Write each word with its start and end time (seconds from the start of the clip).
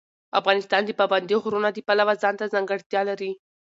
افغانستان 0.39 0.81
د 0.85 0.91
پابندی 0.99 1.35
غرونه 1.43 1.69
د 1.71 1.77
پلوه 1.87 2.13
ځانته 2.23 2.45
ځانګړتیا 2.53 3.01
لري. 3.09 3.31